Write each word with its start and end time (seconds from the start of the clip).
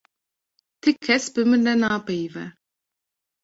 Ti 0.81 0.91
kes 1.03 1.23
bi 1.33 1.41
min 1.49 1.67
re 1.67 1.73
napeyive. 1.81 2.45